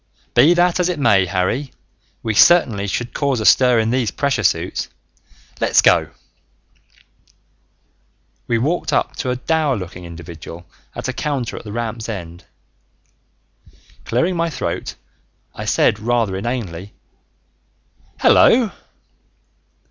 [0.33, 1.71] "Be that as it may, Harry,
[2.23, 4.87] we certainly should cause a stir in these pressure suits.
[5.59, 6.09] Let's go!"
[8.47, 12.45] We walked up to a dour looking individual at a counter at the ramp's end.
[14.05, 14.95] Clearing my throat,
[15.53, 16.95] I said rather inanely,
[18.21, 18.71] "Hello!"